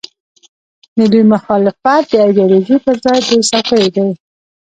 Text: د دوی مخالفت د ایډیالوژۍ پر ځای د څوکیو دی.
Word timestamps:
د 0.97 0.99
دوی 1.11 1.23
مخالفت 1.33 2.03
د 2.09 2.13
ایډیالوژۍ 2.25 2.77
پر 2.85 2.95
ځای 3.05 3.19
د 3.27 3.29
څوکیو 3.49 3.87
دی. 3.95 4.07